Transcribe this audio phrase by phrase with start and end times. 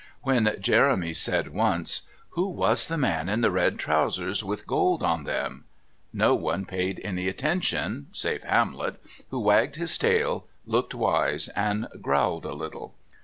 [0.23, 5.25] When Jeremy said once, "Who was the man in the red trousers with gold on
[5.25, 5.65] them?"
[6.11, 12.45] no one paid any attention save Hamlet, who wagged his tail, looked wise and growled
[12.45, 12.95] a little.